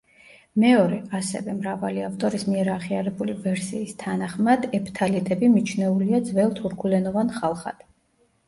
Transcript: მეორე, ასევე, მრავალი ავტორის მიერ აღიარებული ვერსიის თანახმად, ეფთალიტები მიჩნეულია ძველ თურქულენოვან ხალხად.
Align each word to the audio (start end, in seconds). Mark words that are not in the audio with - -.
მეორე, 0.61 0.95
ასევე, 1.17 1.53
მრავალი 1.57 2.03
ავტორის 2.05 2.45
მიერ 2.53 2.71
აღიარებული 2.77 3.35
ვერსიის 3.43 3.93
თანახმად, 4.05 4.65
ეფთალიტები 4.79 5.53
მიჩნეულია 5.59 6.23
ძველ 6.31 6.53
თურქულენოვან 6.63 7.31
ხალხად. 7.39 7.87